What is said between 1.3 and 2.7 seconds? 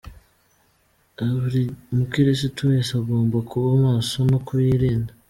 Buri mukiristo